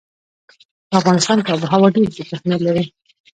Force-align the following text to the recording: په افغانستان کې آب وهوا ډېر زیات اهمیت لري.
په 0.89 0.93
افغانستان 1.01 1.37
کې 1.43 1.49
آب 1.53 1.59
وهوا 1.61 1.89
ډېر 1.95 2.07
زیات 2.15 2.29
اهمیت 2.35 2.61
لري. 2.63 2.83